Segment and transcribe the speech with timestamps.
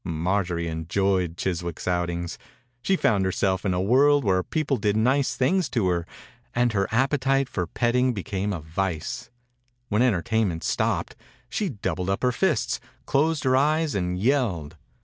[0.03, 2.39] Marjorie enjoyed Chiswick's outings.
[2.81, 6.07] She found herself in a world where people did nice things to her,
[6.55, 9.29] and her appetite 85 THE INCUBATOR BABY for petting became a vice.
[9.89, 11.15] When entertainment stopped
[11.51, 14.75] she doubled up her fists, closed her eyes and yelled.